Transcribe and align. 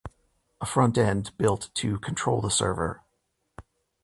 a 0.59 0.65
front-end 0.65 1.29
built 1.37 1.69
to 1.75 1.99
control 1.99 2.41
the 2.41 2.49
server 2.49 3.03